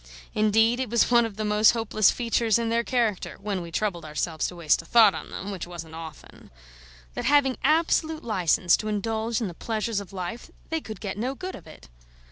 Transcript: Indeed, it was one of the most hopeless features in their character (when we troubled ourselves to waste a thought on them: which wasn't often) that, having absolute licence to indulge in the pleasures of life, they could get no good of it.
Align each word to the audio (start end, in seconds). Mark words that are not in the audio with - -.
Indeed, 0.33 0.79
it 0.79 0.89
was 0.89 1.11
one 1.11 1.27
of 1.27 1.37
the 1.37 1.45
most 1.45 1.73
hopeless 1.77 2.09
features 2.09 2.57
in 2.57 2.69
their 2.69 2.83
character 2.83 3.37
(when 3.39 3.61
we 3.61 3.69
troubled 3.71 4.03
ourselves 4.03 4.47
to 4.47 4.55
waste 4.55 4.81
a 4.81 4.85
thought 4.85 5.13
on 5.13 5.29
them: 5.29 5.51
which 5.51 5.67
wasn't 5.67 5.93
often) 5.93 6.49
that, 7.13 7.25
having 7.25 7.55
absolute 7.63 8.23
licence 8.23 8.75
to 8.77 8.87
indulge 8.87 9.41
in 9.41 9.47
the 9.47 9.53
pleasures 9.53 9.99
of 9.99 10.11
life, 10.11 10.49
they 10.71 10.81
could 10.81 11.01
get 11.01 11.19
no 11.19 11.35
good 11.35 11.53
of 11.53 11.67
it. 11.67 11.87